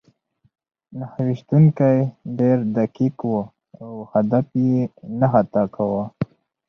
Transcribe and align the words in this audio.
نښه 0.97 1.21
ویشتونکی 1.27 1.97
ډېر 2.39 2.57
دقیق 2.77 3.17
و 3.31 3.35
او 3.81 3.91
هدف 4.13 4.47
یې 4.63 4.77
نه 5.19 5.27
خطا 5.31 5.63
کاوه 5.73 6.03